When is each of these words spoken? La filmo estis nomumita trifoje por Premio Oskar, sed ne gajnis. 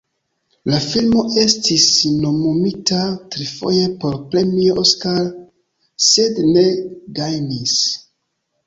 La 0.69 0.77
filmo 0.85 1.25
estis 1.41 1.85
nomumita 2.23 3.03
trifoje 3.35 3.85
por 4.01 4.19
Premio 4.33 4.81
Oskar, 4.87 5.21
sed 6.11 6.43
ne 6.51 6.67
gajnis. 7.23 7.81